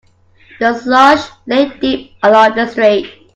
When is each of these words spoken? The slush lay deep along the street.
The 0.59 0.79
slush 0.79 1.29
lay 1.45 1.69
deep 1.77 2.13
along 2.23 2.55
the 2.55 2.65
street. 2.65 3.05